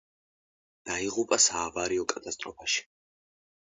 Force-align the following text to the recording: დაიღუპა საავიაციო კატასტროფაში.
დაიღუპა 0.91 1.41
საავიაციო 1.51 2.09
კატასტროფაში. 2.17 2.87